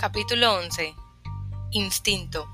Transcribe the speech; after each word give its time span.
Capítulo 0.00 0.54
11 0.54 0.94
Instinto. 1.72 2.46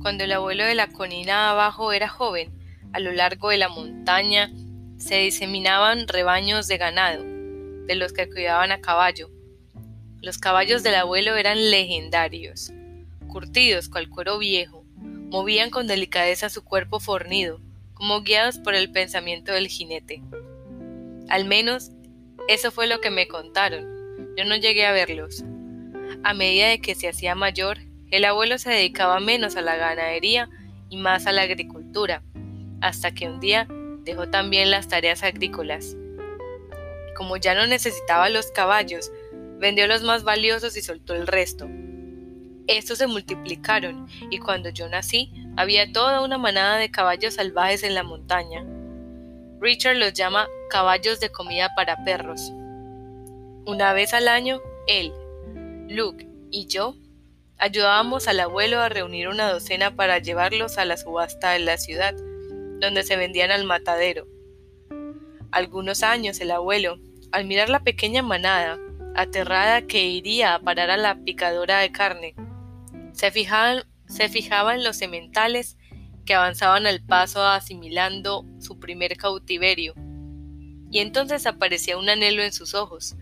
Cuando 0.00 0.24
el 0.24 0.32
abuelo 0.32 0.64
de 0.64 0.74
la 0.74 0.86
colina 0.86 1.50
abajo 1.50 1.92
era 1.92 2.08
joven, 2.08 2.50
a 2.94 2.98
lo 2.98 3.12
largo 3.12 3.50
de 3.50 3.58
la 3.58 3.68
montaña 3.68 4.50
se 4.96 5.16
diseminaban 5.16 6.08
rebaños 6.08 6.66
de 6.66 6.78
ganado, 6.78 7.24
de 7.24 7.94
los 7.94 8.14
que 8.14 8.30
cuidaban 8.30 8.72
a 8.72 8.80
caballo. 8.80 9.28
Los 10.22 10.38
caballos 10.38 10.82
del 10.82 10.94
abuelo 10.94 11.36
eran 11.36 11.70
legendarios, 11.70 12.72
curtidos 13.28 13.90
cual 13.90 14.08
cuero 14.08 14.38
viejo, 14.38 14.82
movían 14.96 15.68
con 15.68 15.86
delicadeza 15.86 16.48
su 16.48 16.64
cuerpo 16.64 17.00
fornido, 17.00 17.60
como 18.02 18.22
guiados 18.22 18.58
por 18.58 18.74
el 18.74 18.90
pensamiento 18.90 19.52
del 19.52 19.68
jinete. 19.68 20.24
Al 21.28 21.44
menos 21.44 21.92
eso 22.48 22.72
fue 22.72 22.88
lo 22.88 23.00
que 23.00 23.12
me 23.12 23.28
contaron. 23.28 23.86
Yo 24.36 24.44
no 24.44 24.56
llegué 24.56 24.84
a 24.86 24.90
verlos. 24.90 25.44
A 26.24 26.34
medida 26.34 26.66
de 26.66 26.80
que 26.80 26.96
se 26.96 27.08
hacía 27.08 27.36
mayor, 27.36 27.78
el 28.10 28.24
abuelo 28.24 28.58
se 28.58 28.70
dedicaba 28.70 29.20
menos 29.20 29.54
a 29.54 29.62
la 29.62 29.76
ganadería 29.76 30.50
y 30.88 30.96
más 30.96 31.28
a 31.28 31.32
la 31.32 31.42
agricultura, 31.42 32.24
hasta 32.80 33.14
que 33.14 33.28
un 33.28 33.38
día 33.38 33.68
dejó 34.00 34.28
también 34.28 34.72
las 34.72 34.88
tareas 34.88 35.22
agrícolas. 35.22 35.96
Como 37.16 37.36
ya 37.36 37.54
no 37.54 37.68
necesitaba 37.68 38.30
los 38.30 38.50
caballos, 38.50 39.12
vendió 39.60 39.86
los 39.86 40.02
más 40.02 40.24
valiosos 40.24 40.76
y 40.76 40.82
soltó 40.82 41.14
el 41.14 41.28
resto. 41.28 41.68
Estos 42.66 42.98
se 42.98 43.06
multiplicaron 43.06 44.06
y 44.30 44.38
cuando 44.38 44.68
yo 44.70 44.88
nací 44.88 45.32
había 45.56 45.92
toda 45.92 46.22
una 46.22 46.38
manada 46.38 46.76
de 46.76 46.90
caballos 46.90 47.34
salvajes 47.34 47.82
en 47.82 47.94
la 47.94 48.02
montaña. 48.02 48.64
Richard 49.60 49.96
los 49.96 50.12
llama 50.12 50.48
caballos 50.70 51.20
de 51.20 51.30
comida 51.30 51.70
para 51.76 52.04
perros. 52.04 52.52
Una 53.64 53.92
vez 53.92 54.14
al 54.14 54.28
año, 54.28 54.60
él, 54.86 55.12
Luke 55.88 56.28
y 56.50 56.66
yo 56.66 56.94
Ayudábamos 57.62 58.26
al 58.26 58.40
abuelo 58.40 58.80
a 58.80 58.88
reunir 58.88 59.28
una 59.28 59.48
docena 59.48 59.94
para 59.94 60.18
llevarlos 60.18 60.78
a 60.78 60.84
la 60.84 60.96
subasta 60.96 61.52
de 61.52 61.60
la 61.60 61.78
ciudad, 61.78 62.12
donde 62.80 63.04
se 63.04 63.14
vendían 63.14 63.52
al 63.52 63.62
matadero. 63.66 64.26
Algunos 65.52 66.02
años 66.02 66.40
el 66.40 66.50
abuelo, 66.50 66.98
al 67.30 67.44
mirar 67.44 67.68
la 67.68 67.84
pequeña 67.84 68.20
manada, 68.20 68.80
aterrada 69.14 69.82
que 69.82 70.02
iría 70.02 70.56
a 70.56 70.58
parar 70.58 70.90
a 70.90 70.96
la 70.96 71.22
picadora 71.22 71.78
de 71.78 71.92
carne, 71.92 72.34
se, 73.12 73.32
se 74.06 74.28
fijaba 74.28 74.74
en 74.74 74.84
los 74.84 74.96
sementales 74.96 75.76
que 76.24 76.34
avanzaban 76.34 76.86
al 76.86 77.00
paso 77.02 77.44
asimilando 77.44 78.44
su 78.60 78.78
primer 78.78 79.16
cautiverio. 79.16 79.94
Y 80.90 80.98
entonces 80.98 81.46
aparecía 81.46 81.96
un 81.96 82.08
anhelo 82.08 82.42
en 82.42 82.52
sus 82.52 82.74
ojos. 82.74 83.16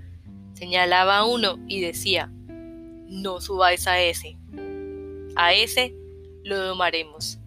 Señalaba 0.55 1.19
a 1.19 1.25
uno 1.25 1.59
y 1.69 1.81
decía, 1.81 2.31
no 3.07 3.41
subáis 3.41 3.87
a 3.87 4.01
ese. 4.01 4.37
A 5.37 5.55
ese 5.55 5.95
lo 6.45 6.59
domaremos. 6.59 7.39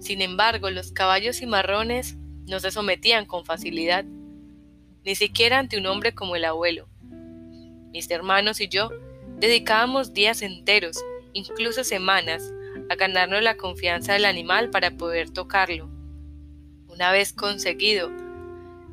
Sin 0.00 0.20
embargo, 0.20 0.70
los 0.70 0.92
caballos 0.92 1.40
y 1.40 1.46
marrones 1.46 2.16
no 2.46 2.60
se 2.60 2.70
sometían 2.70 3.24
con 3.24 3.46
facilidad, 3.46 4.04
ni 5.02 5.14
siquiera 5.14 5.58
ante 5.58 5.78
un 5.78 5.86
hombre 5.86 6.14
como 6.14 6.36
el 6.36 6.44
abuelo. 6.44 6.88
Mis 7.90 8.10
hermanos 8.10 8.60
y 8.60 8.68
yo 8.68 8.90
dedicábamos 9.38 10.14
días 10.14 10.42
enteros, 10.42 11.02
incluso 11.32 11.84
semanas, 11.84 12.52
a 12.90 12.94
ganarnos 12.96 13.42
la 13.42 13.56
confianza 13.56 14.12
del 14.12 14.24
animal 14.24 14.70
para 14.70 14.92
poder 14.92 15.30
tocarlo. 15.30 15.88
Una 16.88 17.12
vez 17.12 17.32
conseguido, 17.32 18.10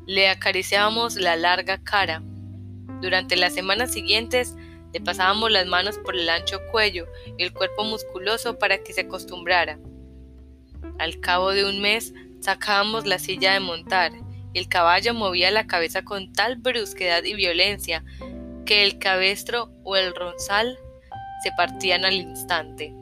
le 0.06 0.28
acariciábamos 0.28 1.16
la 1.16 1.36
larga 1.36 1.82
cara. 1.82 2.22
Durante 3.00 3.36
las 3.36 3.54
semanas 3.54 3.92
siguientes 3.92 4.54
le 4.92 5.00
pasábamos 5.00 5.50
las 5.50 5.66
manos 5.66 5.98
por 5.98 6.16
el 6.16 6.28
ancho 6.28 6.60
cuello 6.70 7.06
y 7.38 7.44
el 7.44 7.52
cuerpo 7.52 7.84
musculoso 7.84 8.58
para 8.58 8.78
que 8.78 8.92
se 8.92 9.02
acostumbrara. 9.02 9.78
Al 10.98 11.20
cabo 11.20 11.50
de 11.50 11.64
un 11.64 11.80
mes 11.80 12.12
sacábamos 12.40 13.06
la 13.06 13.18
silla 13.18 13.54
de 13.54 13.60
montar 13.60 14.12
y 14.52 14.58
el 14.58 14.68
caballo 14.68 15.14
movía 15.14 15.50
la 15.50 15.66
cabeza 15.66 16.02
con 16.02 16.32
tal 16.32 16.56
brusquedad 16.56 17.24
y 17.24 17.34
violencia 17.34 18.04
que 18.64 18.84
el 18.84 18.98
cabestro 18.98 19.70
o 19.84 19.96
el 19.96 20.14
ronzal 20.14 20.78
se 21.42 21.50
partían 21.56 22.04
al 22.04 22.14
instante. 22.14 22.92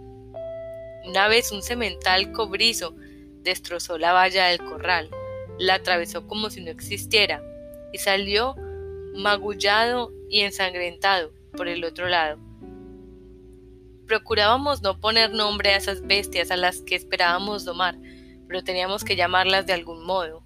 Una 1.04 1.28
vez 1.28 1.53
un 1.53 1.62
semental 1.62 2.32
cobrizo 2.32 2.94
destrozó 3.43 3.98
la 3.98 4.12
valla 4.12 4.47
del 4.47 4.59
corral, 4.59 5.10
la 5.59 5.75
atravesó 5.75 6.26
como 6.26 6.50
si 6.50 6.62
no 6.62 6.71
existiera 6.71 7.43
y 7.93 7.98
salió 7.98 8.54
magullado 9.15 10.12
y 10.28 10.41
ensangrentado 10.41 11.32
por 11.56 11.69
el 11.69 11.84
otro 11.84 12.09
lado. 12.09 12.38
Procurábamos 14.06 14.82
no 14.82 15.00
poner 15.00 15.32
nombre 15.32 15.71
a 15.71 15.77
esas 15.77 16.03
bestias 16.03 16.50
a 16.50 16.56
las 16.56 16.81
que 16.82 16.97
esperábamos 16.97 17.65
domar, 17.65 17.97
pero 18.48 18.65
teníamos 18.65 19.04
que 19.04 19.16
llamarlas 19.16 19.66
de 19.66 19.72
algún 19.72 20.04
modo. 20.04 20.42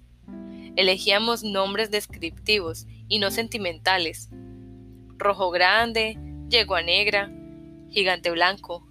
Elegíamos 0.75 1.43
nombres 1.43 1.89
descriptivos 1.89 2.85
y 3.07 3.19
no 3.19 3.31
sentimentales. 3.31 4.29
Rojo 5.17 5.49
grande, 5.49 6.17
yegua 6.49 6.81
negra, 6.81 7.31
gigante 7.89 8.31
blanco. 8.31 8.85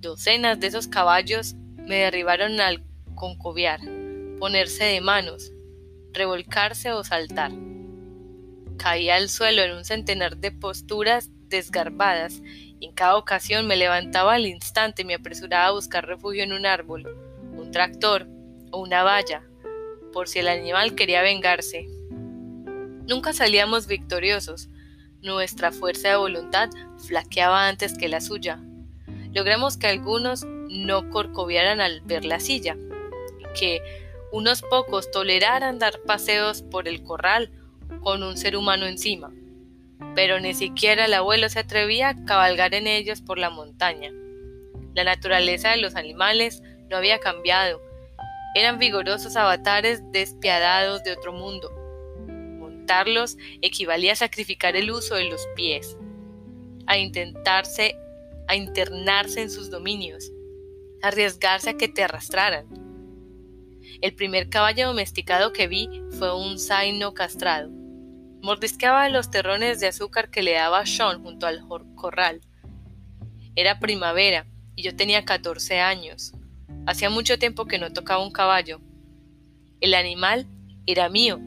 Docenas 0.00 0.58
de 0.60 0.66
esos 0.66 0.88
caballos 0.88 1.54
me 1.76 1.96
derribaron 1.96 2.60
al 2.60 2.82
concoviar, 3.14 3.80
ponerse 4.38 4.84
de 4.84 5.00
manos, 5.00 5.52
revolcarse 6.12 6.92
o 6.92 7.04
saltar. 7.04 7.52
Caía 8.78 9.16
al 9.16 9.28
suelo 9.28 9.62
en 9.62 9.72
un 9.72 9.84
centenar 9.84 10.38
de 10.38 10.50
posturas 10.50 11.30
desgarbadas 11.48 12.42
y 12.80 12.86
en 12.86 12.92
cada 12.92 13.16
ocasión 13.16 13.66
me 13.66 13.76
levantaba 13.76 14.34
al 14.34 14.46
instante 14.46 15.02
y 15.02 15.04
me 15.04 15.14
apresuraba 15.14 15.66
a 15.66 15.72
buscar 15.72 16.06
refugio 16.06 16.42
en 16.42 16.52
un 16.52 16.66
árbol, 16.66 17.06
un 17.56 17.70
tractor 17.70 18.26
o 18.72 18.80
una 18.80 19.02
valla, 19.02 19.42
por 20.12 20.28
si 20.28 20.38
el 20.38 20.48
animal 20.48 20.94
quería 20.94 21.22
vengarse. 21.22 21.86
Nunca 23.06 23.34
salíamos 23.34 23.86
victoriosos. 23.86 24.70
Nuestra 25.24 25.72
fuerza 25.72 26.10
de 26.10 26.16
voluntad 26.16 26.68
flaqueaba 26.98 27.66
antes 27.66 27.96
que 27.96 28.08
la 28.08 28.20
suya. 28.20 28.60
Logramos 29.32 29.78
que 29.78 29.86
algunos 29.86 30.44
no 30.44 31.08
corcoviaran 31.08 31.80
al 31.80 32.02
ver 32.02 32.26
la 32.26 32.40
silla, 32.40 32.76
que 33.58 33.80
unos 34.32 34.60
pocos 34.60 35.10
toleraran 35.10 35.78
dar 35.78 35.98
paseos 36.06 36.60
por 36.60 36.88
el 36.88 37.02
corral 37.02 37.50
con 38.02 38.22
un 38.22 38.36
ser 38.36 38.54
humano 38.54 38.84
encima, 38.84 39.32
pero 40.14 40.40
ni 40.40 40.52
siquiera 40.52 41.06
el 41.06 41.14
abuelo 41.14 41.48
se 41.48 41.60
atrevía 41.60 42.10
a 42.10 42.24
cabalgar 42.26 42.74
en 42.74 42.86
ellos 42.86 43.22
por 43.22 43.38
la 43.38 43.48
montaña. 43.48 44.10
La 44.92 45.04
naturaleza 45.04 45.70
de 45.70 45.78
los 45.78 45.96
animales 45.96 46.62
no 46.90 46.98
había 46.98 47.18
cambiado, 47.18 47.80
eran 48.54 48.78
vigorosos 48.78 49.36
avatares 49.36 50.02
despiadados 50.12 51.02
de 51.02 51.12
otro 51.12 51.32
mundo. 51.32 51.83
Equivalía 53.62 54.12
a 54.12 54.16
sacrificar 54.16 54.76
el 54.76 54.90
uso 54.90 55.14
de 55.14 55.24
los 55.24 55.46
pies, 55.56 55.96
a 56.86 56.98
intentarse, 56.98 57.96
a 58.48 58.56
internarse 58.56 59.42
en 59.42 59.50
sus 59.50 59.70
dominios, 59.70 60.30
a 61.02 61.08
arriesgarse 61.08 61.70
a 61.70 61.76
que 61.76 61.88
te 61.88 62.02
arrastraran. 62.04 62.66
El 64.00 64.14
primer 64.14 64.48
caballo 64.48 64.88
domesticado 64.88 65.52
que 65.52 65.68
vi 65.68 65.88
fue 66.18 66.34
un 66.36 66.58
zaino 66.58 67.14
castrado. 67.14 67.70
Mordisqueaba 68.42 69.08
los 69.08 69.30
terrones 69.30 69.80
de 69.80 69.86
azúcar 69.86 70.30
que 70.30 70.42
le 70.42 70.52
daba 70.52 70.84
Sean 70.84 71.22
junto 71.22 71.46
al 71.46 71.66
corral. 71.94 72.40
Era 73.56 73.78
primavera 73.78 74.46
y 74.76 74.82
yo 74.82 74.96
tenía 74.96 75.24
14 75.24 75.80
años. 75.80 76.32
Hacía 76.86 77.08
mucho 77.08 77.38
tiempo 77.38 77.66
que 77.66 77.78
no 77.78 77.92
tocaba 77.92 78.22
un 78.22 78.32
caballo. 78.32 78.80
El 79.80 79.94
animal 79.94 80.46
era 80.86 81.08
mío, 81.08 81.40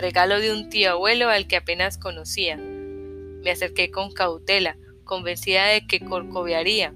regalo 0.00 0.40
de 0.40 0.52
un 0.52 0.68
tío 0.70 0.92
abuelo 0.92 1.28
al 1.28 1.46
que 1.46 1.56
apenas 1.56 1.98
conocía. 1.98 2.56
Me 2.56 3.50
acerqué 3.50 3.90
con 3.90 4.12
cautela, 4.12 4.76
convencida 5.04 5.66
de 5.66 5.86
que 5.86 6.00
corcovearía. 6.00 6.94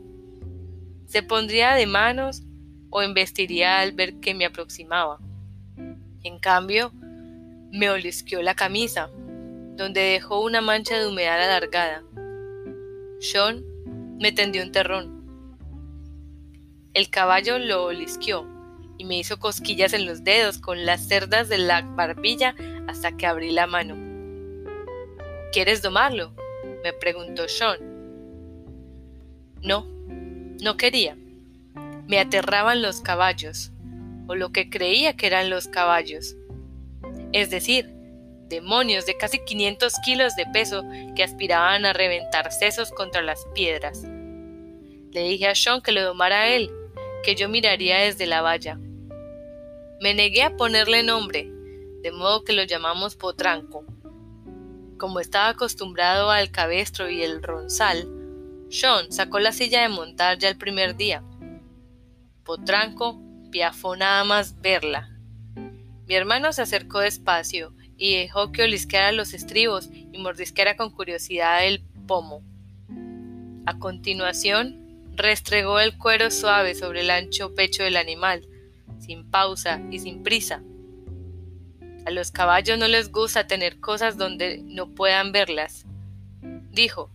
Se 1.07 1.23
pondría 1.23 1.75
de 1.75 1.87
manos 1.87 2.43
o 2.91 3.03
embestiría 3.03 3.81
al 3.81 3.93
ver 3.93 4.21
que 4.21 4.35
me 4.35 4.45
aproximaba. 4.45 5.19
En 6.23 6.39
cambio, 6.39 6.93
me 7.71 7.91
olisqueó 7.91 8.41
la 8.43 8.55
camisa, 8.55 9.11
donde 9.77 10.01
dejó 10.01 10.41
una 10.43 10.61
mancha 10.61 10.99
de 10.99 11.09
humedad 11.09 11.43
alargada. 11.43 12.05
Sean 13.21 13.65
me 14.19 14.33
tendió 14.33 14.63
un 14.63 14.73
terrón. 14.73 15.25
El 16.95 17.11
caballo 17.11 17.59
lo 17.59 17.87
olisqueó 17.87 18.47
y 18.97 19.05
me 19.05 19.19
hizo 19.19 19.39
cosquillas 19.39 19.93
en 19.93 20.07
los 20.07 20.23
dedos 20.23 20.59
con 20.59 20.87
las 20.87 21.09
cerdas 21.09 21.49
de 21.49 21.59
la 21.59 21.83
barbilla 21.83 22.55
hasta 22.89 23.17
que 23.17 23.27
abrí 23.27 23.51
la 23.51 23.67
mano. 23.67 23.97
¿Quieres 25.53 25.83
domarlo? 25.83 26.35
me 26.83 26.93
preguntó 26.93 27.49
Sean. 27.49 27.79
No, 29.63 29.87
no 30.61 30.77
quería. 30.77 31.17
Me 32.07 32.19
aterraban 32.19 32.83
los 32.83 33.01
caballos. 33.01 33.71
o 34.27 34.35
lo 34.35 34.53
que 34.53 34.71
creía 34.71 35.17
que 35.17 35.27
eran 35.27 35.51
los 35.51 35.69
caballos. 35.69 36.35
Es 37.33 37.51
decir, 37.51 37.91
demonios 38.49 39.05
de 39.07 39.17
casi 39.17 39.39
500 39.45 39.93
kilos 40.05 40.35
de 40.37 40.47
peso 40.47 40.83
que 41.15 41.23
aspiraban 41.23 41.85
a 41.85 41.93
reventar 41.93 42.51
sesos 42.51 42.91
contra 42.91 43.23
las 43.23 43.45
piedras. 43.55 44.03
Le 44.03 45.23
dije 45.23 45.47
a 45.47 45.55
Sean 45.55 45.83
que 45.83 45.93
lo 45.93 46.03
domara 46.03 46.49
él, 46.49 46.71
que 47.23 47.35
yo 47.35 47.49
miraría 47.49 47.99
desde 47.99 48.27
la 48.27 48.43
valla. 48.43 48.79
Me 50.01 50.15
negué 50.15 50.43
a 50.43 50.57
ponerle 50.57 51.03
nombre, 51.03 51.51
de 52.05 52.13
modo 52.13 52.45
que 52.45 52.53
lo 52.53 52.63
llamamos 52.65 53.17
Potranco. 53.17 53.83
Como 54.99 55.21
estaba 55.21 55.49
acostumbrado 55.49 56.31
al 56.31 56.51
cabestro 56.51 57.09
y 57.09 57.23
el 57.23 57.43
ronzal, 57.43 58.07
Sean 58.69 59.11
sacó 59.11 59.39
la 59.39 59.53
silla 59.53 59.81
de 59.81 59.89
montar 59.89 60.37
ya 60.39 60.51
el 60.51 60.59
primer 60.59 60.97
día. 60.97 61.25
Potranco 62.45 63.23
piafó 63.51 63.97
nada 63.97 64.23
más 64.25 64.61
verla. 64.61 65.17
Mi 66.07 66.15
hermano 66.15 66.53
se 66.53 66.61
acercó 66.61 67.01
despacio 67.01 67.75
y 67.97 68.19
dejó 68.19 68.53
que 68.53 68.65
olisqueara 68.65 69.11
los 69.11 69.33
estribos 69.33 69.89
y 69.91 70.19
mordisqueara 70.19 70.77
con 70.77 70.91
curiosidad 70.91 71.67
el 71.67 71.83
pomo. 72.07 72.43
A 73.65 73.79
continuación, 73.79 75.09
restregó 75.17 75.81
el 75.81 75.97
cuero 75.97 76.31
suave 76.31 76.75
sobre 76.75 77.01
el 77.01 77.09
ancho 77.09 77.55
pecho 77.55 77.83
del 77.83 77.97
animal, 77.97 78.47
sin 79.01 79.31
pausa 79.31 79.81
y 79.91 80.01
sin 80.01 80.23
prisa. 80.23 80.63
A 82.07 82.11
los 82.11 82.31
caballos 82.31 82.79
no 82.79 82.87
les 82.87 83.11
gusta 83.11 83.47
tener 83.47 83.81
cosas 83.81 84.19
donde 84.19 84.59
no 84.63 84.89
puedan 84.89 85.33
verlas, 85.33 85.87
dijo. 86.71 87.11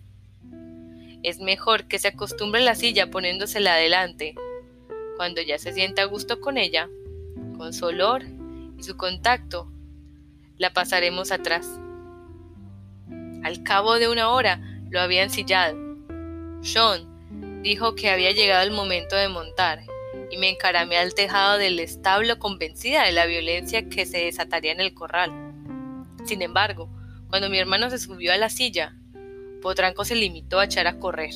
Es 1.21 1.39
mejor 1.39 1.86
que 1.86 2.00
se 2.00 2.07
acostumbre 2.07 2.62
a 2.62 2.63
la 2.65 2.75
silla 2.75 3.12
poniéndosela 3.12 3.74
adelante. 3.74 4.36
Cuando 5.18 5.41
ya 5.41 5.59
se 5.59 5.74
sienta 5.74 6.03
a 6.03 6.06
gusto 6.06 6.39
con 6.39 6.57
ella, 6.57 6.89
con 7.57 7.74
su 7.74 7.86
olor 7.86 8.24
y 8.77 8.83
su 8.83 8.97
contacto, 8.97 9.69
la 10.57 10.74
pasaremos 10.74 11.31
atrás. 11.31 11.68
Al 13.44 13.62
cabo 13.63 13.95
de 14.00 14.07
una 14.07 14.30
hora 14.30 14.59
lo 14.89 15.01
había 15.01 15.24
ensillado. 15.24 15.77
Sean 16.62 17.62
dijo 17.62 17.95
que 17.95 18.09
había 18.09 18.31
llegado 18.31 18.63
el 18.63 18.71
momento 18.71 19.15
de 19.15 19.30
montar 19.30 19.81
y 20.31 20.38
me 20.38 20.50
encaramé 20.50 20.97
al 20.97 21.13
tejado 21.13 21.57
del 21.57 21.79
establo 21.79 22.39
convencida 22.39 23.06
de 23.06 23.11
la 23.11 23.25
violencia 23.25 23.88
que 23.89 24.06
se 24.06 24.25
desataría 24.25 24.71
en 24.71 24.79
el 24.79 24.94
corral. 24.94 25.31
Sin 26.25 26.41
embargo, 26.41 26.89
cuando 27.29 27.50
mi 27.50 27.59
hermano 27.59 27.89
se 27.89 28.00
subió 28.00 28.33
a 28.33 28.38
la 28.38 28.50
silla, 28.50 28.95
Potranco 29.61 30.06
se 30.06 30.15
limitó 30.15 30.59
a 30.59 30.65
echar 30.65 30.88
a 30.88 31.00
correr. 31.00 31.31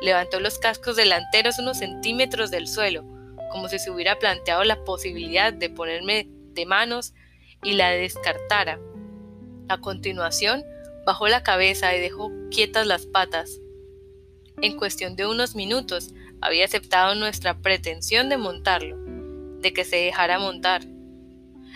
Levantó 0.00 0.40
los 0.40 0.58
cascos 0.58 0.96
delanteros 0.96 1.58
unos 1.58 1.78
centímetros 1.78 2.50
del 2.50 2.68
suelo, 2.68 3.04
como 3.50 3.68
si 3.68 3.78
se 3.78 3.90
hubiera 3.90 4.18
planteado 4.18 4.64
la 4.64 4.84
posibilidad 4.84 5.52
de 5.52 5.70
ponerme 5.70 6.28
de 6.52 6.66
manos 6.66 7.14
y 7.62 7.72
la 7.72 7.90
descartara. 7.90 8.78
A 9.68 9.78
continuación, 9.78 10.64
bajó 11.04 11.28
la 11.28 11.42
cabeza 11.42 11.94
y 11.94 12.00
dejó 12.00 12.30
quietas 12.50 12.86
las 12.86 13.06
patas. 13.06 13.60
En 14.60 14.76
cuestión 14.76 15.16
de 15.16 15.26
unos 15.26 15.54
minutos, 15.54 16.12
había 16.40 16.64
aceptado 16.64 17.14
nuestra 17.14 17.58
pretensión 17.58 18.28
de 18.28 18.38
montarlo, 18.38 18.96
de 19.60 19.72
que 19.72 19.84
se 19.84 19.96
dejara 19.96 20.38
montar. 20.38 20.82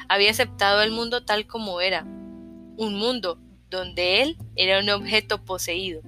Había 0.08 0.30
aceptado 0.30 0.82
el 0.82 0.90
mundo 0.90 1.24
tal 1.24 1.46
como 1.46 1.80
era, 1.80 2.02
un 2.02 2.94
mundo 2.94 3.38
donde 3.70 4.22
él 4.22 4.36
era 4.56 4.80
un 4.80 4.90
objeto 4.90 5.44
poseído. 5.44 6.02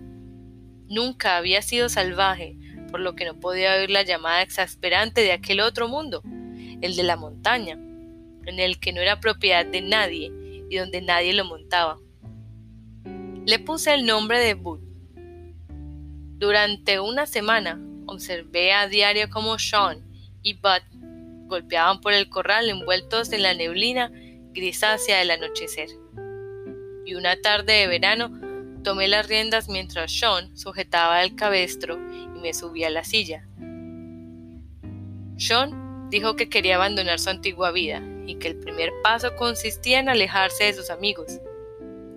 Nunca 0.89 1.37
había 1.37 1.62
sido 1.62 1.89
salvaje, 1.89 2.56
por 2.91 3.01
lo 3.01 3.17
que 3.17 3.25
no 3.25 3.41
podía 3.41 3.75
oír 3.75 3.91
la 3.91 4.03
llamada 4.03 4.43
exasperante 4.43 5.23
de 5.23 5.33
aquel 5.33 5.61
otro 5.61 5.89
mundo, 5.89 6.23
el 6.81 6.95
de 6.97 7.03
la 7.03 7.17
montaña, 7.17 7.75
en 7.75 8.61
el 8.61 8.79
que 8.79 8.93
no 8.93 9.01
era 9.01 9.21
propiedad 9.21 9.65
de 9.67 9.81
nadie 9.81 10.31
y 10.69 10.77
donde 10.77 11.01
nadie 11.01 11.33
lo 11.33 11.45
montaba. 11.45 11.99
Le 13.47 13.59
puse 13.59 13.95
el 13.95 14.06
nombre 14.06 14.39
de 14.39 14.55
Bud. 14.55 14.81
Durante 16.37 17.01
una 17.01 17.27
semana 17.27 17.81
observé 18.15 18.73
a 18.73 18.89
diario 18.89 19.29
cómo 19.31 19.59
Sean 19.59 20.03
y 20.43 20.55
Bud 20.55 20.83
golpeaban 21.47 22.01
por 22.01 22.13
el 22.13 22.29
corral 22.29 22.69
envueltos 22.69 23.33
en 23.33 23.43
la 23.43 23.55
neblina 23.55 24.11
grisácea 24.53 25.19
del 25.19 25.31
anochecer 25.33 25.89
y 27.05 27.15
una 27.15 27.37
tarde 27.41 27.73
de 27.73 27.87
verano 27.87 28.31
tomé 28.83 29.09
las 29.09 29.29
riendas 29.29 29.69
mientras 29.69 30.13
Sean 30.13 30.57
sujetaba 30.57 31.23
el 31.23 31.37
cabestro 31.37 31.97
y 31.97 32.41
me 32.41 32.55
subí 32.55 32.85
a 32.85 32.91
la 32.91 33.05
silla. 33.05 33.47
Sean 35.37 36.09
dijo 36.11 36.37
que 36.37 36.49
quería 36.49 36.77
abandonar 36.77 37.19
su 37.19 37.31
antigua 37.31 37.73
vida 37.73 38.03
y 38.27 38.37
que 38.37 38.49
el 38.49 38.57
primer 38.57 38.91
paso 39.03 39.35
consistía 39.37 40.01
en 40.01 40.09
alejarse 40.09 40.65
de 40.65 40.75
sus 40.75 40.91
amigos. 40.91 41.41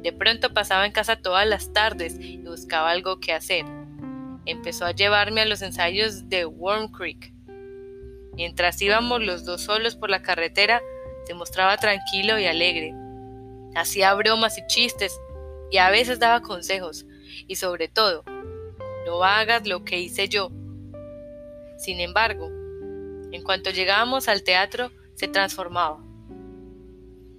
De 0.02 0.14
pronto 0.14 0.54
pasaba 0.54 0.86
en 0.86 0.92
casa 0.92 1.22
todas 1.22 1.48
las 1.48 1.74
tardes 1.74 2.18
y 2.20 2.38
buscaba 2.38 2.92
algo 2.92 3.20
que 3.20 3.34
hacer. 3.34 3.66
Empezó 4.48 4.86
a 4.86 4.92
llevarme 4.92 5.42
a 5.42 5.46
los 5.46 5.62
ensayos 5.62 6.30
de 6.30 6.46
Worm 6.46 6.90
Creek. 6.94 7.34
Mientras 8.34 8.82
íbamos 8.82 9.22
los 9.22 9.44
dos 9.44 9.62
solos 9.62 9.98
por 9.98 10.10
la 10.10 10.22
carretera, 10.22 10.82
se 11.26 11.34
mostraba 11.34 11.76
tranquilo 11.76 12.40
y 12.40 12.46
alegre, 12.46 12.94
hacía 13.76 14.14
bromas 14.14 14.58
y 14.58 14.66
chistes 14.68 15.20
y 15.70 15.80
a 15.80 15.90
veces 15.90 16.20
daba 16.20 16.42
consejos 16.42 17.06
y 17.46 17.58
sobre 17.58 17.90
todo, 17.90 18.24
no 19.06 19.22
hagas 19.22 19.68
lo 19.68 19.84
que 19.84 20.00
hice 20.00 20.30
yo. 20.30 20.50
Sin 21.78 22.00
embargo, 22.00 22.48
en 23.34 23.44
cuanto 23.44 23.72
llegábamos 23.72 24.30
al 24.30 24.44
teatro, 24.44 24.92
se 25.16 25.28
transformaba. 25.28 26.02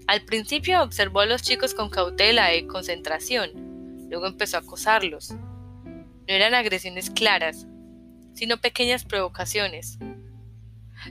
Al 0.06 0.26
principio 0.26 0.82
observó 0.82 1.20
a 1.20 1.26
los 1.26 1.40
chicos 1.40 1.72
con 1.72 1.88
cautela 1.88 2.54
y 2.54 2.66
concentración, 2.66 4.08
luego 4.10 4.26
empezó 4.26 4.58
a 4.58 4.60
acosarlos. 4.60 5.32
No 6.28 6.34
eran 6.34 6.54
agresiones 6.54 7.10
claras, 7.10 7.66
sino 8.34 8.58
pequeñas 8.58 9.04
provocaciones. 9.04 9.98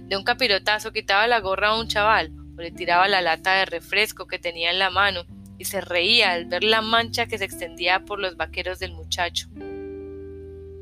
De 0.02 0.16
un 0.16 0.24
capirotazo 0.24 0.94
quitaba 0.94 1.28
la 1.28 1.40
gorra 1.40 1.69
a 1.69 1.80
un 1.80 1.88
chaval 1.88 2.31
le 2.62 2.72
tiraba 2.72 3.08
la 3.08 3.22
lata 3.22 3.56
de 3.56 3.66
refresco 3.66 4.28
que 4.28 4.40
tenía 4.40 4.72
en 4.72 4.80
la 4.80 4.90
mano 4.90 5.25
y 5.58 5.66
se 5.66 5.81
reía 5.81 6.31
al 6.31 6.46
ver 6.46 6.64
la 6.64 6.81
mancha 6.81 7.28
que 7.28 7.38
se 7.38 7.46
extendía 7.46 8.06
por 8.06 8.19
los 8.19 8.36
vaqueros 8.36 8.80
del 8.80 8.94
muchacho. 8.94 9.48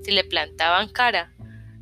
Si 0.04 0.12
le 0.12 0.24
plantaban 0.24 0.90
cara, 0.90 1.34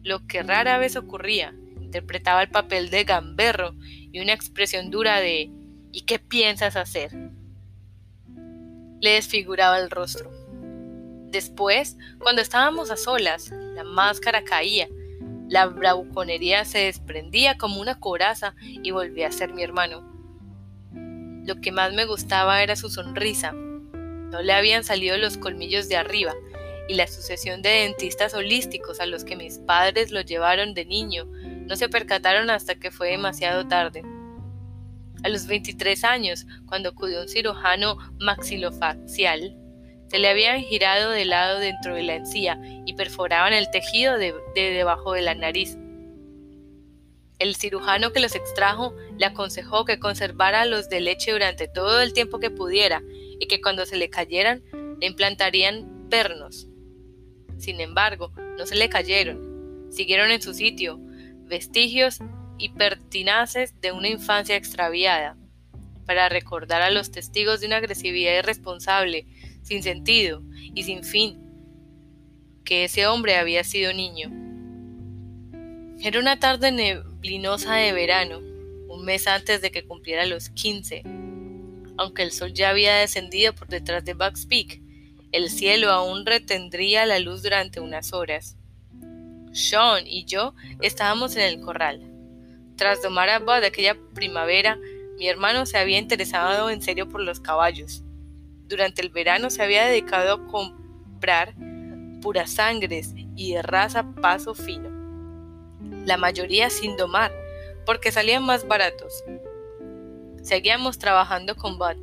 lo 0.02 0.26
que 0.28 0.44
rara 0.44 0.78
vez 0.78 0.96
ocurría, 0.96 1.54
interpretaba 1.80 2.42
el 2.42 2.50
papel 2.50 2.90
de 2.90 3.04
gamberro 3.04 3.76
y 3.80 4.20
una 4.20 4.34
expresión 4.34 4.90
dura 4.90 5.20
de 5.20 5.52
¿y 5.92 6.02
qué 6.02 6.20
piensas 6.20 6.76
hacer? 6.76 7.12
Le 9.02 9.12
desfiguraba 9.12 9.80
el 9.80 9.90
rostro. 9.90 10.32
Después, 11.34 11.98
cuando 12.20 12.42
estábamos 12.42 12.92
a 12.92 12.96
solas, 12.96 13.52
la 13.52 13.84
máscara 13.84 14.46
caía 14.46 14.88
la 15.54 15.68
bravuconería 15.68 16.66
se 16.66 16.80
desprendía 16.80 17.60
como 17.60 17.80
una 17.80 18.00
coraza 18.00 18.56
y 18.60 18.90
volvía 18.90 19.28
a 19.28 19.32
ser 19.32 19.54
mi 19.54 19.62
hermano. 19.62 20.02
Lo 21.46 21.62
que 21.62 21.72
más 21.72 21.94
me 21.94 22.06
gustaba 22.06 22.64
era 22.64 22.76
su 22.76 22.90
sonrisa. 22.90 23.52
No 23.52 24.42
le 24.42 24.52
habían 24.52 24.84
salido 24.84 25.16
los 25.18 25.38
colmillos 25.38 25.90
de 25.90 25.98
arriba, 25.98 26.34
y 26.90 26.96
la 26.96 27.06
sucesión 27.06 27.62
de 27.62 27.70
dentistas 27.70 28.34
holísticos 28.34 29.00
a 29.00 29.06
los 29.06 29.24
que 29.26 29.36
mis 29.36 29.60
padres 29.60 30.12
lo 30.12 30.22
llevaron 30.22 30.74
de 30.74 30.86
niño 30.86 31.26
no 31.26 31.76
se 31.76 31.88
percataron 31.88 32.50
hasta 32.50 32.74
que 32.76 32.90
fue 32.90 33.12
demasiado 33.12 33.68
tarde. 33.68 34.02
A 35.24 35.30
los 35.30 35.46
23 35.46 36.04
años, 36.04 36.48
cuando 36.66 36.90
acudió 36.90 37.22
un 37.22 37.30
cirujano 37.30 37.98
maxilofacial, 38.20 39.56
se 40.14 40.20
le 40.20 40.28
habían 40.28 40.62
girado 40.62 41.10
de 41.10 41.26
lado 41.26 41.58
dentro 41.58 41.96
de 41.96 42.04
la 42.04 42.14
encía 42.14 42.60
y 42.86 42.94
perforaban 42.94 43.52
el 43.52 43.72
tejido 43.72 44.20
de, 44.20 44.36
debajo 44.54 45.14
de 45.14 45.24
la 45.24 45.34
nariz. 45.34 45.76
El 47.40 47.56
cirujano 47.56 48.14
que 48.14 48.20
los 48.20 48.36
extrajo 48.36 48.94
le 49.18 49.26
aconsejó 49.26 49.86
que 49.86 49.98
conservara 49.98 50.66
los 50.66 50.88
de 50.88 51.02
leche 51.02 51.32
durante 51.32 51.68
todo 51.68 52.00
el 52.00 52.14
tiempo 52.14 52.40
que 52.40 52.52
pudiera 52.52 53.02
y 53.40 53.48
que 53.48 53.60
cuando 53.60 53.88
se 53.88 53.98
le 53.98 54.12
cayeran 54.12 54.62
le 55.02 55.08
implantarían 55.08 56.08
pernos. 56.12 56.68
Sin 57.58 57.82
embargo, 57.82 58.32
no 58.60 58.68
se 58.68 58.76
le 58.76 58.90
cayeron, 58.90 59.88
siguieron 59.90 60.30
en 60.30 60.44
su 60.44 60.54
sitio, 60.54 61.00
vestigios 61.46 62.20
y 62.60 62.70
pertinaces 62.70 63.82
de 63.82 63.92
una 63.92 64.10
infancia 64.10 64.58
extraviada, 64.58 65.38
para 66.06 66.30
recordar 66.30 66.84
a 66.84 66.92
los 66.92 67.10
testigos 67.10 67.62
de 67.62 67.66
una 67.66 67.78
agresividad 67.78 68.38
irresponsable 68.38 69.26
sin 69.64 69.84
sentido 69.84 70.44
y 70.74 70.84
sin 70.84 71.04
fin, 71.04 71.40
que 72.64 72.86
ese 72.86 73.08
hombre 73.08 73.36
había 73.36 73.64
sido 73.64 73.94
niño. 73.94 74.32
Era 76.02 76.20
una 76.20 76.40
tarde 76.40 76.72
neblinosa 76.72 77.76
de 77.76 77.94
verano, 77.94 78.40
un 78.90 79.06
mes 79.06 79.28
antes 79.28 79.62
de 79.62 79.72
que 79.72 79.86
cumpliera 79.86 80.26
los 80.26 80.50
15. 80.50 81.04
Aunque 81.98 82.24
el 82.24 82.32
sol 82.32 82.54
ya 82.54 82.70
había 82.70 82.96
descendido 82.96 83.54
por 83.54 83.68
detrás 83.68 84.04
de 84.04 84.14
Bugs 84.14 84.46
Peak, 84.46 84.82
el 85.32 85.50
cielo 85.50 85.92
aún 85.92 86.26
retendría 86.26 87.06
la 87.06 87.20
luz 87.20 87.42
durante 87.42 87.80
unas 87.80 88.14
horas. 88.14 88.58
Sean 89.52 90.06
y 90.06 90.26
yo 90.26 90.56
estábamos 90.82 91.36
en 91.36 91.44
el 91.44 91.62
corral. 91.62 92.02
Tras 92.76 93.02
domar 93.02 93.30
a 93.30 93.40
Bud 93.40 93.64
aquella 93.64 93.96
primavera, 94.14 94.78
mi 95.18 95.28
hermano 95.28 95.66
se 95.66 95.78
había 95.78 96.00
interesado 96.00 96.70
en 96.70 96.82
serio 96.82 97.08
por 97.08 97.22
los 97.22 97.40
caballos. 97.40 98.04
Durante 98.68 99.02
el 99.02 99.10
verano 99.10 99.50
se 99.50 99.62
había 99.62 99.86
dedicado 99.86 100.34
a 100.34 100.48
comprar 100.48 101.54
puras 102.22 102.52
sangres 102.52 103.14
y 103.36 103.54
de 103.54 103.62
raza 103.62 104.04
paso 104.22 104.56
fino. 104.56 104.90
La 106.06 106.18
mayoría 106.18 106.70
sin 106.70 106.96
domar, 106.98 107.32
porque 107.86 108.12
salían 108.12 108.44
más 108.44 108.68
baratos. 108.68 109.24
Seguíamos 110.42 110.98
trabajando 111.00 111.56
con 111.56 111.78
Bud. 111.78 111.98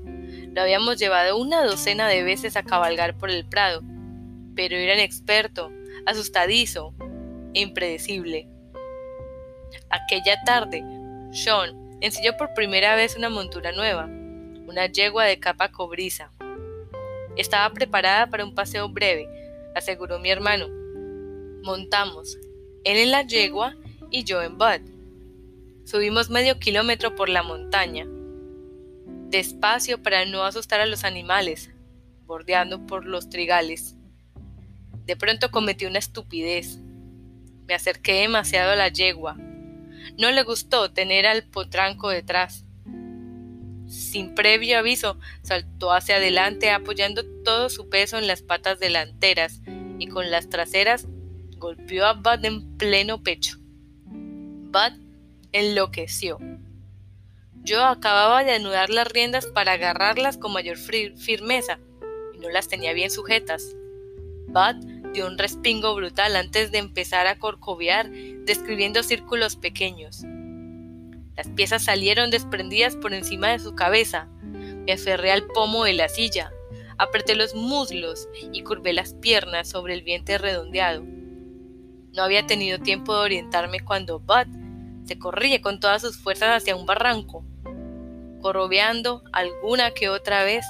Lo 0.55 0.63
habíamos 0.63 0.99
llevado 0.99 1.39
una 1.39 1.65
docena 1.65 2.09
de 2.09 2.23
veces 2.23 2.57
a 2.57 2.63
cabalgar 2.63 3.17
por 3.17 3.31
el 3.31 3.47
prado, 3.47 3.83
pero 4.55 4.77
era 4.77 4.95
inexperto, 4.95 5.71
asustadizo 6.07 6.95
e 7.55 7.61
impredecible. 7.61 8.49
Aquella 9.89 10.43
tarde, 10.45 10.85
Sean 11.33 11.99
ensilló 12.01 12.37
por 12.37 12.55
primera 12.55 12.95
vez 12.95 13.17
una 13.17 13.31
montura 13.31 13.73
nueva, 13.73 14.07
una 14.67 14.87
yegua 14.87 15.25
de 15.25 15.39
capa 15.39 15.71
cobriza. 15.71 16.31
Estaba 17.37 17.73
preparada 17.73 18.29
para 18.29 18.45
un 18.45 18.55
paseo 18.55 18.89
breve, 18.89 19.29
aseguró 19.75 20.19
mi 20.19 20.31
hermano. 20.31 20.69
Montamos, 21.63 22.39
él 22.85 22.97
en 22.97 23.11
la 23.11 23.23
yegua 23.23 23.77
y 24.11 24.25
yo 24.25 24.43
en 24.43 24.59
Bud. 24.59 24.81
Subimos 25.85 26.31
medio 26.31 26.59
kilómetro 26.59 27.15
por 27.15 27.29
la 27.29 27.43
montaña, 27.43 28.07
despacio 29.29 30.03
para 30.03 30.25
no 30.25 30.45
asustar 30.45 30.81
a 30.81 30.87
los 30.87 31.05
animales, 31.05 31.71
bordeando 32.27 32.87
por 32.87 33.07
los 33.07 33.29
trigales. 33.29 33.97
De 35.07 35.17
pronto 35.17 35.51
cometí 35.51 35.87
una 35.87 35.99
estupidez. 35.99 36.79
Me 37.67 37.75
acerqué 37.75 38.21
demasiado 38.21 38.73
a 38.73 38.77
la 38.77 38.89
yegua. 38.89 39.37
No 40.19 40.31
le 40.31 40.43
gustó 40.43 40.93
tener 40.93 41.27
al 41.27 41.45
potranco 41.45 42.09
detrás. 42.09 42.65
Sin 43.91 44.37
previo 44.37 44.79
aviso, 44.79 45.19
saltó 45.43 45.93
hacia 45.93 46.17
adelante 46.17 46.71
apoyando 46.71 47.25
todo 47.43 47.69
su 47.69 47.89
peso 47.89 48.19
en 48.19 48.29
las 48.29 48.41
patas 48.41 48.79
delanteras 48.79 49.63
y 49.99 50.07
con 50.07 50.31
las 50.31 50.49
traseras 50.49 51.09
golpeó 51.57 52.07
a 52.07 52.13
Bud 52.13 52.45
en 52.45 52.77
pleno 52.79 53.25
pecho. 53.25 53.59
Bud 54.07 54.93
enloqueció. 55.51 56.39
Yo 57.65 57.85
acababa 57.85 58.45
de 58.45 58.53
anudar 58.53 58.91
las 58.91 59.09
riendas 59.09 59.47
para 59.47 59.73
agarrarlas 59.73 60.39
con 60.39 60.53
mayor 60.53 60.79
firmeza 60.79 61.81
y 62.33 62.39
no 62.39 62.49
las 62.49 62.69
tenía 62.69 62.93
bien 62.93 63.11
sujetas. 63.11 63.75
Bud 64.47 65.11
dio 65.13 65.27
un 65.27 65.37
respingo 65.37 65.97
brutal 65.97 66.37
antes 66.37 66.71
de 66.71 66.79
empezar 66.79 67.27
a 67.27 67.41
corcovear, 67.41 68.09
describiendo 68.09 69.03
círculos 69.03 69.57
pequeños. 69.57 70.23
Las 71.37 71.49
piezas 71.49 71.85
salieron 71.85 72.31
desprendidas 72.31 72.97
por 72.97 73.15
encima 73.15 73.51
de 73.51 73.59
su 73.59 73.75
cabeza. 73.75 74.29
Me 74.87 74.93
aferré 74.93 75.33
al 75.33 75.47
pomo 75.47 75.85
de 75.85 75.95
la 75.95 76.09
silla, 76.09 76.53
apreté 76.99 77.35
los 77.35 77.55
muslos 77.55 78.29
y 78.53 78.63
curvé 78.63 78.93
las 78.93 79.15
piernas 79.15 79.69
sobre 79.69 79.95
el 79.95 80.03
vientre 80.03 80.39
redondeado. 80.39 81.03
No 82.13 82.23
había 82.23 82.47
tenido 82.47 82.79
tiempo 82.79 83.15
de 83.15 83.21
orientarme 83.21 83.81
cuando 83.81 84.21
Bud 84.21 84.47
se 85.05 85.19
corría 85.19 85.61
con 85.61 85.81
todas 85.81 86.03
sus 86.03 86.19
fuerzas 86.19 86.63
hacia 86.63 86.77
un 86.77 86.87
barranco, 86.87 87.45
corrobeando 88.43 89.23
alguna 89.33 89.93
que 89.93 90.09
otra 90.09 90.45
vez, 90.45 90.65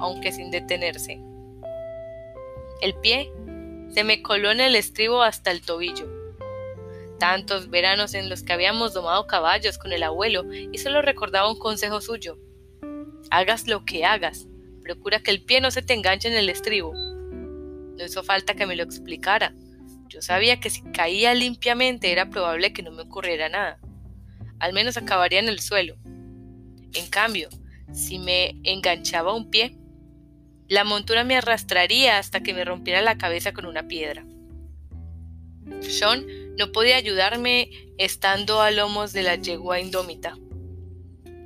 aunque 0.00 0.32
sin 0.32 0.50
detenerse. 0.50 1.20
El 2.80 2.94
pie 2.94 3.32
se 3.90 4.04
me 4.04 4.22
coló 4.22 4.50
en 4.50 4.60
el 4.60 4.76
estribo 4.76 5.22
hasta 5.22 5.50
el 5.50 5.62
tobillo. 5.62 6.21
Tantos 7.22 7.70
veranos 7.70 8.14
en 8.14 8.28
los 8.28 8.42
que 8.42 8.52
habíamos 8.52 8.94
domado 8.94 9.28
caballos 9.28 9.78
con 9.78 9.92
el 9.92 10.02
abuelo 10.02 10.42
y 10.50 10.78
solo 10.78 11.02
recordaba 11.02 11.48
un 11.48 11.56
consejo 11.56 12.00
suyo. 12.00 12.36
Hagas 13.30 13.68
lo 13.68 13.84
que 13.84 14.04
hagas, 14.04 14.48
procura 14.82 15.22
que 15.22 15.30
el 15.30 15.44
pie 15.44 15.60
no 15.60 15.70
se 15.70 15.82
te 15.82 15.94
enganche 15.94 16.26
en 16.26 16.34
el 16.34 16.48
estribo. 16.48 16.92
No 16.92 18.04
hizo 18.04 18.24
falta 18.24 18.54
que 18.54 18.66
me 18.66 18.74
lo 18.74 18.82
explicara. 18.82 19.54
Yo 20.08 20.20
sabía 20.20 20.58
que 20.58 20.68
si 20.68 20.82
caía 20.82 21.32
limpiamente 21.32 22.10
era 22.10 22.28
probable 22.28 22.72
que 22.72 22.82
no 22.82 22.90
me 22.90 23.02
ocurriera 23.02 23.48
nada. 23.48 23.78
Al 24.58 24.72
menos 24.72 24.96
acabaría 24.96 25.38
en 25.38 25.48
el 25.48 25.60
suelo. 25.60 25.94
En 26.92 27.06
cambio, 27.08 27.50
si 27.92 28.18
me 28.18 28.60
enganchaba 28.64 29.32
un 29.32 29.48
pie, 29.48 29.78
la 30.66 30.82
montura 30.82 31.22
me 31.22 31.36
arrastraría 31.36 32.18
hasta 32.18 32.42
que 32.42 32.52
me 32.52 32.64
rompiera 32.64 33.00
la 33.00 33.16
cabeza 33.16 33.52
con 33.52 33.64
una 33.64 33.86
piedra. 33.86 34.26
Sean 35.82 36.26
no 36.58 36.72
podía 36.72 36.96
ayudarme 36.96 37.70
estando 37.98 38.60
a 38.60 38.70
lomos 38.70 39.12
de 39.12 39.22
la 39.22 39.36
yegua 39.36 39.80
indómita. 39.80 40.36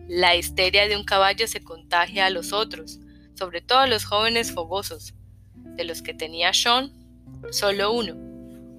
La 0.08 0.36
histeria 0.36 0.88
de 0.88 0.96
un 0.96 1.04
caballo 1.04 1.46
se 1.48 1.62
contagia 1.62 2.26
a 2.26 2.30
los 2.30 2.52
otros, 2.52 3.00
sobre 3.34 3.60
todo 3.60 3.80
a 3.80 3.86
los 3.86 4.04
jóvenes 4.04 4.52
fogosos. 4.52 5.14
De 5.54 5.84
los 5.84 6.00
que 6.00 6.14
tenía 6.14 6.52
Sean, 6.52 6.92
solo 7.50 7.92
uno, 7.92 8.14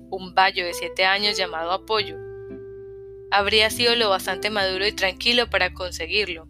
un 0.09 0.33
vallo 0.33 0.65
de 0.65 0.73
siete 0.73 1.05
años 1.05 1.37
llamado 1.37 1.71
Apoyo. 1.71 2.17
Habría 3.29 3.69
sido 3.69 3.95
lo 3.95 4.09
bastante 4.09 4.49
maduro 4.49 4.87
y 4.87 4.93
tranquilo 4.93 5.49
para 5.49 5.73
conseguirlo. 5.73 6.47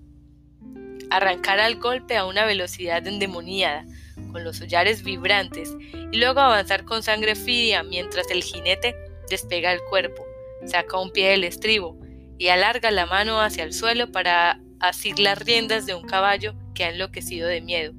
Arrancar 1.10 1.60
al 1.60 1.77
golpe 1.77 2.17
a 2.17 2.25
una 2.25 2.46
velocidad 2.46 3.05
endemoniada, 3.07 3.86
con 4.31 4.43
los 4.43 4.62
hollares 4.62 5.03
vibrantes, 5.03 5.75
y 6.12 6.17
luego 6.17 6.39
avanzar 6.39 6.86
con 6.86 7.03
sangre 7.03 7.36
fría 7.36 7.84
mientras 7.84 8.29
el 8.29 8.43
jinete 8.43 8.96
despega 9.29 9.72
el 9.72 9.81
cuerpo, 9.89 10.25
saca 10.65 11.00
un 11.00 11.12
pie 11.12 11.29
del 11.29 11.43
estribo 11.43 12.00
y 12.38 12.50
alarga 12.50 12.91
la 12.91 13.05
mano 13.05 13.41
hacia 13.41 13.63
el 13.63 13.74
suelo 13.74 14.12
para 14.12 14.60
asir 14.79 15.19
las 15.19 15.39
riendas 15.39 15.86
de 15.86 15.96
un 15.96 16.05
caballo 16.05 16.53
que 16.74 16.84
ha 16.84 16.89
enloquecido 16.89 17.48
de 17.48 17.62
miedo. 17.62 17.93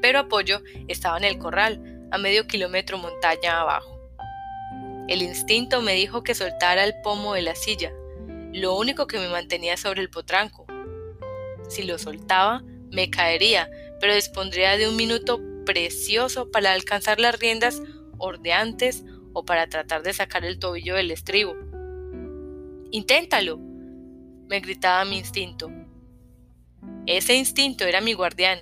Pero 0.00 0.20
Apoyo 0.20 0.62
estaba 0.86 1.18
en 1.18 1.24
el 1.24 1.38
corral, 1.38 2.08
a 2.10 2.18
medio 2.18 2.46
kilómetro 2.46 2.98
montaña 2.98 3.60
abajo. 3.60 3.98
El 5.08 5.22
instinto 5.22 5.82
me 5.82 5.94
dijo 5.94 6.22
que 6.22 6.34
soltara 6.34 6.84
el 6.84 6.94
pomo 7.02 7.34
de 7.34 7.42
la 7.42 7.54
silla, 7.54 7.92
lo 8.52 8.76
único 8.76 9.06
que 9.06 9.18
me 9.18 9.28
mantenía 9.28 9.76
sobre 9.76 10.00
el 10.00 10.10
potranco. 10.10 10.66
Si 11.68 11.82
lo 11.82 11.98
soltaba, 11.98 12.62
me 12.90 13.10
caería, 13.10 13.70
pero 14.00 14.14
dispondría 14.14 14.76
de 14.76 14.88
un 14.88 14.96
minuto 14.96 15.40
precioso 15.66 16.50
para 16.50 16.72
alcanzar 16.72 17.20
las 17.20 17.38
riendas 17.38 17.82
ordeantes 18.18 19.04
o 19.38 19.44
para 19.44 19.68
tratar 19.68 20.02
de 20.02 20.12
sacar 20.12 20.44
el 20.44 20.58
tobillo 20.58 20.96
del 20.96 21.10
estribo. 21.10 21.54
Inténtalo, 22.90 23.58
me 24.48 24.60
gritaba 24.60 25.04
mi 25.04 25.18
instinto. 25.18 25.70
Ese 27.06 27.34
instinto 27.34 27.84
era 27.84 28.00
mi 28.00 28.14
guardián. 28.14 28.60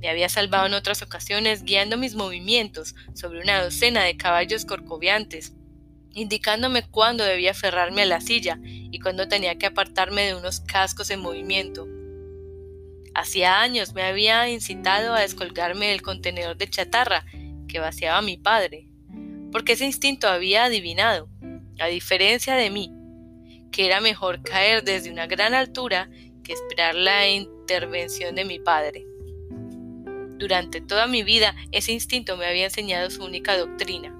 Me 0.00 0.08
había 0.08 0.28
salvado 0.28 0.66
en 0.66 0.74
otras 0.74 1.02
ocasiones 1.02 1.62
guiando 1.62 1.96
mis 1.96 2.14
movimientos 2.14 2.94
sobre 3.14 3.40
una 3.40 3.62
docena 3.62 4.02
de 4.02 4.16
caballos 4.16 4.64
corcoviantes 4.64 5.54
indicándome 6.14 6.86
cuándo 6.88 7.24
debía 7.24 7.52
aferrarme 7.52 8.02
a 8.02 8.06
la 8.06 8.20
silla 8.20 8.58
y 8.62 8.98
cuándo 9.00 9.28
tenía 9.28 9.56
que 9.56 9.66
apartarme 9.66 10.22
de 10.22 10.34
unos 10.34 10.60
cascos 10.60 11.10
en 11.10 11.20
movimiento. 11.20 11.86
Hacía 13.14 13.60
años 13.60 13.94
me 13.94 14.02
había 14.02 14.48
incitado 14.48 15.14
a 15.14 15.20
descolgarme 15.20 15.88
del 15.88 16.02
contenedor 16.02 16.56
de 16.56 16.68
chatarra 16.68 17.24
que 17.68 17.78
vaciaba 17.78 18.22
mi 18.22 18.36
padre, 18.36 18.88
porque 19.52 19.74
ese 19.74 19.84
instinto 19.84 20.28
había 20.28 20.64
adivinado, 20.64 21.28
a 21.78 21.86
diferencia 21.86 22.54
de 22.54 22.70
mí, 22.70 22.90
que 23.70 23.86
era 23.86 24.00
mejor 24.00 24.42
caer 24.42 24.82
desde 24.82 25.10
una 25.10 25.26
gran 25.26 25.54
altura 25.54 26.08
que 26.42 26.54
esperar 26.54 26.94
la 26.94 27.28
intervención 27.28 28.34
de 28.34 28.44
mi 28.44 28.58
padre. 28.58 29.06
Durante 30.38 30.80
toda 30.80 31.06
mi 31.06 31.22
vida 31.22 31.54
ese 31.70 31.92
instinto 31.92 32.36
me 32.36 32.46
había 32.46 32.64
enseñado 32.64 33.10
su 33.10 33.24
única 33.24 33.56
doctrina, 33.56 34.16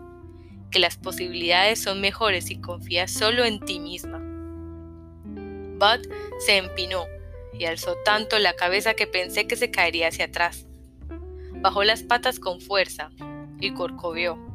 que 0.71 0.79
las 0.79 0.97
posibilidades 0.97 1.83
son 1.83 2.01
mejores 2.01 2.47
si 2.47 2.61
confías 2.61 3.11
solo 3.11 3.45
en 3.45 3.59
ti 3.61 3.81
misma. 3.81 4.19
Bud 5.79 6.07
se 6.39 6.59
empinó 6.59 7.05
y 7.53 7.65
alzó 7.65 7.97
tanto 8.05 8.39
la 8.39 8.55
cabeza 8.55 8.95
que 8.95 9.07
pensé 9.07 9.47
que 9.47 9.57
se 9.57 9.71
caería 9.71 10.09
hacia 10.09 10.27
atrás. 10.27 10.67
Bajó 11.57 11.85
las 11.85 12.03
patas 12.03 12.39
con 12.39 12.61
fuerza 12.61 13.11
y 13.61 13.73
corcovió. 13.73 14.52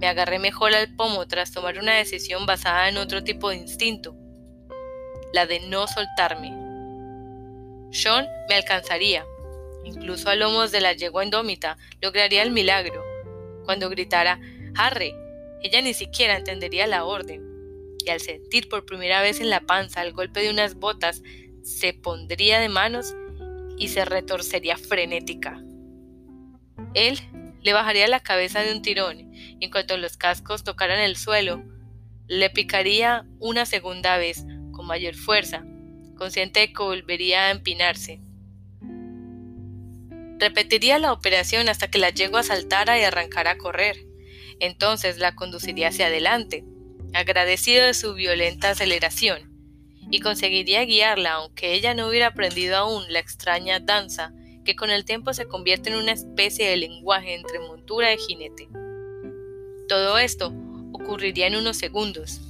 Me 0.00 0.08
agarré 0.08 0.38
mejor 0.38 0.74
al 0.74 0.94
pomo 0.94 1.28
tras 1.28 1.52
tomar 1.52 1.78
una 1.78 1.94
decisión 1.94 2.46
basada 2.46 2.88
en 2.88 2.96
otro 2.96 3.22
tipo 3.22 3.50
de 3.50 3.56
instinto, 3.56 4.16
la 5.32 5.46
de 5.46 5.60
no 5.60 5.86
soltarme. 5.86 6.48
Sean 7.92 8.26
me 8.48 8.54
alcanzaría, 8.54 9.24
incluso 9.84 10.30
a 10.30 10.36
lomos 10.36 10.72
de 10.72 10.80
la 10.80 10.92
yegua 10.92 11.24
indómita 11.24 11.76
lograría 12.00 12.42
el 12.42 12.50
milagro. 12.50 13.04
Cuando 13.64 13.90
gritara 13.90 14.40
Harry. 14.76 15.14
Ella 15.62 15.82
ni 15.82 15.92
siquiera 15.92 16.36
entendería 16.36 16.86
la 16.86 17.04
orden, 17.04 17.44
y 18.04 18.08
al 18.08 18.20
sentir 18.20 18.68
por 18.68 18.86
primera 18.86 19.20
vez 19.20 19.40
en 19.40 19.50
la 19.50 19.60
panza 19.60 20.02
el 20.02 20.12
golpe 20.14 20.40
de 20.40 20.50
unas 20.50 20.76
botas, 20.76 21.22
se 21.62 21.92
pondría 21.92 22.58
de 22.60 22.70
manos 22.70 23.14
y 23.76 23.88
se 23.88 24.06
retorcería 24.06 24.78
frenética. 24.78 25.62
Él 26.94 27.20
le 27.62 27.72
bajaría 27.72 28.08
la 28.08 28.20
cabeza 28.20 28.60
de 28.60 28.72
un 28.72 28.82
tirón 28.82 29.34
y 29.34 29.64
en 29.64 29.70
cuanto 29.70 29.96
los 29.96 30.16
cascos 30.16 30.64
tocaran 30.64 31.00
el 31.00 31.16
suelo, 31.16 31.62
le 32.26 32.48
picaría 32.50 33.26
una 33.38 33.66
segunda 33.66 34.16
vez 34.16 34.44
con 34.72 34.86
mayor 34.86 35.14
fuerza, 35.14 35.64
consciente 36.16 36.60
de 36.60 36.72
que 36.72 36.82
volvería 36.82 37.46
a 37.46 37.50
empinarse. 37.50 38.20
Repetiría 40.38 40.98
la 40.98 41.12
operación 41.12 41.68
hasta 41.68 41.90
que 41.90 41.98
la 41.98 42.10
yegua 42.10 42.42
saltara 42.42 42.98
y 42.98 43.02
arrancara 43.02 43.52
a 43.52 43.58
correr. 43.58 43.96
Entonces 44.58 45.18
la 45.18 45.34
conduciría 45.34 45.88
hacia 45.88 46.06
adelante, 46.06 46.64
agradecido 47.12 47.84
de 47.84 47.94
su 47.94 48.14
violenta 48.14 48.70
aceleración, 48.70 49.50
y 50.10 50.20
conseguiría 50.20 50.84
guiarla 50.84 51.32
aunque 51.32 51.74
ella 51.74 51.94
no 51.94 52.08
hubiera 52.08 52.28
aprendido 52.28 52.76
aún 52.76 53.04
la 53.12 53.18
extraña 53.18 53.80
danza 53.80 54.32
que 54.70 54.76
con 54.76 54.90
el 54.90 55.04
tiempo 55.04 55.34
se 55.34 55.48
convierte 55.48 55.90
en 55.90 55.96
una 55.96 56.12
especie 56.12 56.68
de 56.68 56.76
lenguaje 56.76 57.34
entre 57.34 57.58
montura 57.58 58.14
y 58.14 58.18
jinete. 58.18 58.68
Todo 59.88 60.16
esto 60.16 60.54
ocurriría 60.92 61.48
en 61.48 61.56
unos 61.56 61.76
segundos, 61.76 62.40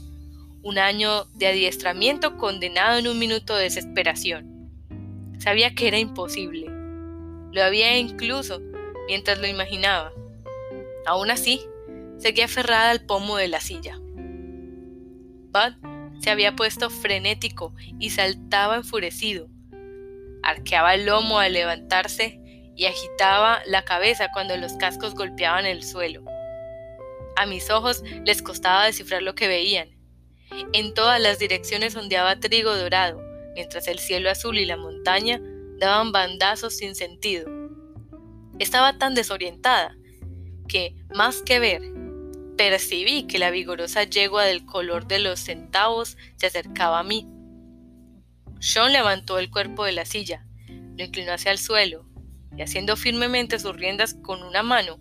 un 0.63 0.79
año 0.79 1.25
de 1.37 1.47
adiestramiento 1.47 2.37
condenado 2.37 2.99
en 2.99 3.09
un 3.09 3.19
minuto 3.19 3.57
de 3.57 3.63
desesperación. 3.63 4.71
Sabía 5.39 5.75
que 5.75 5.89
era 5.89 5.99
imposible. 5.99 6.67
Lo 7.53 7.63
había 7.63 7.97
incluso 7.97 8.61
mientras 9.09 9.39
lo 9.39 9.47
imaginaba. 9.47 10.13
Aún 11.07 11.31
así, 11.31 11.63
seguía 12.19 12.45
aferrada 12.45 12.91
al 12.91 13.07
pomo 13.07 13.39
de 13.39 13.49
la 13.49 13.63
silla. 13.63 13.99
Bud 15.53 16.21
se 16.21 16.29
había 16.29 16.55
puesto 16.55 16.91
frenético 16.91 17.75
y 17.99 18.11
saltaba 18.11 18.77
enfurecido. 18.77 19.49
Arqueaba 20.51 20.95
el 20.95 21.07
lomo 21.07 21.39
al 21.39 21.53
levantarse 21.53 22.41
y 22.75 22.87
agitaba 22.87 23.61
la 23.67 23.85
cabeza 23.85 24.31
cuando 24.33 24.57
los 24.57 24.73
cascos 24.73 25.15
golpeaban 25.15 25.65
el 25.65 25.85
suelo. 25.85 26.25
A 27.37 27.47
mis 27.47 27.71
ojos 27.71 28.03
les 28.25 28.43
costaba 28.43 28.87
descifrar 28.87 29.23
lo 29.23 29.37
que 29.37 29.47
veían. 29.47 29.91
En 30.73 30.93
todas 30.93 31.21
las 31.21 31.39
direcciones 31.39 31.95
ondeaba 31.95 32.41
trigo 32.41 32.77
dorado, 32.77 33.23
mientras 33.55 33.87
el 33.87 34.01
cielo 34.01 34.29
azul 34.29 34.59
y 34.59 34.65
la 34.65 34.77
montaña 34.77 35.41
daban 35.79 36.11
bandazos 36.11 36.77
sin 36.77 36.97
sentido. 36.97 37.49
Estaba 38.59 38.99
tan 38.99 39.15
desorientada 39.15 39.97
que, 40.67 40.97
más 41.15 41.43
que 41.43 41.61
ver, 41.61 41.81
percibí 42.57 43.29
que 43.29 43.39
la 43.39 43.53
vigorosa 43.53 44.03
yegua 44.03 44.43
del 44.47 44.67
color 44.67 45.07
de 45.07 45.21
los 45.21 45.39
centavos 45.39 46.17
se 46.35 46.47
acercaba 46.47 46.99
a 46.99 47.05
mí. 47.05 47.29
Sean 48.61 48.93
levantó 48.93 49.39
el 49.39 49.51
cuerpo 49.51 49.85
de 49.85 49.93
la 49.93 50.05
silla, 50.05 50.45
lo 50.69 51.05
inclinó 51.05 51.33
hacia 51.33 51.51
el 51.51 51.59
suelo 51.59 52.05
y 52.57 52.63
haciendo 52.63 52.97
firmemente 52.97 53.59
sus 53.59 53.75
riendas 53.75 54.15
con 54.15 54.43
una 54.43 54.63
mano, 54.63 55.01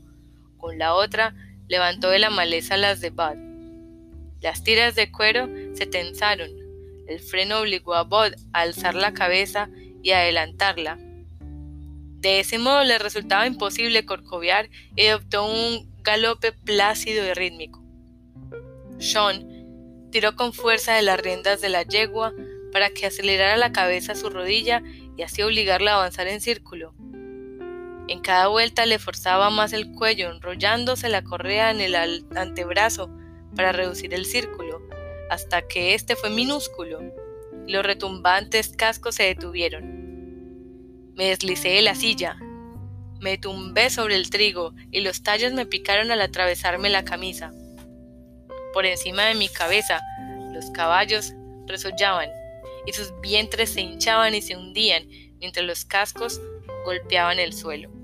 con 0.57 0.77
la 0.77 0.93
otra 0.93 1.35
levantó 1.67 2.09
de 2.09 2.19
la 2.19 2.29
maleza 2.29 2.77
las 2.77 3.01
de 3.01 3.09
Bud. 3.09 3.37
Las 4.39 4.63
tiras 4.63 4.95
de 4.95 5.11
cuero 5.11 5.49
se 5.73 5.85
tensaron. 5.85 6.49
El 7.07 7.19
freno 7.19 7.59
obligó 7.59 7.95
a 7.95 8.03
Bud 8.03 8.33
a 8.53 8.61
alzar 8.61 8.95
la 8.95 9.13
cabeza 9.13 9.69
y 10.01 10.11
adelantarla. 10.11 10.97
De 12.21 12.39
ese 12.39 12.59
modo 12.59 12.83
le 12.85 12.97
resultaba 12.97 13.45
imposible 13.45 14.05
corcoviar 14.05 14.69
y 14.95 15.07
adoptó 15.07 15.45
un 15.45 15.93
galope 16.01 16.53
plácido 16.53 17.25
y 17.25 17.33
rítmico. 17.33 17.83
Sean 18.99 19.59
tiró 20.11 20.35
con 20.35 20.53
fuerza 20.53 20.95
de 20.95 21.01
las 21.01 21.19
riendas 21.19 21.59
de 21.61 21.69
la 21.69 21.83
yegua 21.83 22.33
para 22.71 22.89
que 22.89 23.05
acelerara 23.05 23.57
la 23.57 23.71
cabeza 23.71 24.15
su 24.15 24.29
rodilla 24.29 24.83
y 25.17 25.23
así 25.23 25.41
obligarla 25.41 25.93
a 25.93 25.95
avanzar 25.95 26.27
en 26.27 26.41
círculo. 26.41 26.93
En 28.07 28.21
cada 28.21 28.47
vuelta 28.47 28.85
le 28.85 28.97
forzaba 28.97 29.49
más 29.49 29.71
el 29.73 29.91
cuello, 29.91 30.31
enrollándose 30.31 31.09
la 31.09 31.23
correa 31.23 31.69
en 31.71 31.81
el 31.81 31.95
antebrazo 32.35 33.09
para 33.55 33.71
reducir 33.71 34.13
el 34.13 34.25
círculo, 34.25 34.81
hasta 35.29 35.67
que 35.67 35.93
éste 35.93 36.15
fue 36.15 36.29
minúsculo. 36.29 37.01
Los 37.67 37.85
retumbantes 37.85 38.69
cascos 38.75 39.15
se 39.15 39.23
detuvieron. 39.23 41.13
Me 41.15 41.25
deslicé 41.25 41.69
de 41.69 41.81
la 41.83 41.93
silla, 41.93 42.39
me 43.19 43.37
tumbé 43.37 43.89
sobre 43.89 44.15
el 44.15 44.29
trigo 44.29 44.73
y 44.91 45.01
los 45.01 45.21
tallos 45.21 45.53
me 45.53 45.65
picaron 45.65 46.09
al 46.11 46.21
atravesarme 46.21 46.89
la 46.89 47.03
camisa. 47.03 47.51
Por 48.73 48.85
encima 48.85 49.25
de 49.25 49.35
mi 49.35 49.49
cabeza, 49.49 49.99
los 50.53 50.71
caballos 50.71 51.33
resollaban 51.67 52.29
y 52.85 52.93
sus 52.93 53.13
vientres 53.21 53.71
se 53.71 53.81
hinchaban 53.81 54.35
y 54.35 54.41
se 54.41 54.55
hundían 54.55 55.07
mientras 55.39 55.65
los 55.65 55.85
cascos 55.85 56.41
golpeaban 56.85 57.39
el 57.39 57.53
suelo. 57.53 57.98